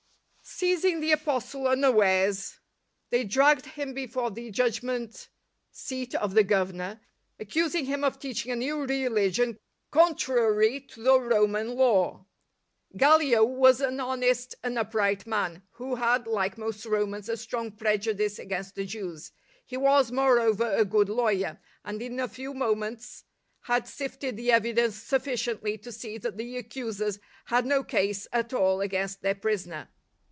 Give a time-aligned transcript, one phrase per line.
[0.43, 2.59] Seizing the Apostle unawares,
[3.09, 5.29] they dragged him before the judgment
[5.71, 6.99] seat of the Goveimor,
[7.39, 9.57] accusing him of teaching a new religion
[9.91, 12.25] contrary to the Roman Lawc
[12.97, 18.37] Gallic was an honest and upright man, who had, like most Romans, a strong prejudice
[18.37, 19.31] against the Jews.
[19.65, 23.23] He was, moreover, a good lawyer, and in a few moments
[23.61, 28.53] had sifted the evidence suf ficiently to see that the accusers had no case at
[28.53, 29.87] all against their prisoner.